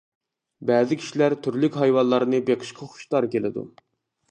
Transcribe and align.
بەزى 0.69 0.97
كىشىلەر 1.01 1.35
تۈرلۈك 1.49 1.77
ھايۋانلارنى 1.83 2.41
بېقىشقا 2.49 2.91
خۇشتار 2.95 3.31
كېلىدۇ. 3.37 3.69